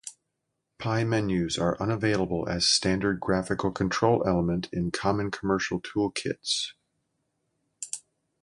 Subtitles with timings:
[0.79, 6.73] Pie menus are unavailable as standard graphical control element in common commercial toolkits.